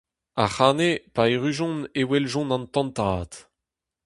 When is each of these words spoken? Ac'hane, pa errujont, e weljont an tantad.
Ac'hane, 0.45 0.91
pa 1.13 1.23
errujont, 1.33 1.79
e 1.99 2.01
weljont 2.09 2.53
an 2.55 2.65
tantad. 2.73 3.31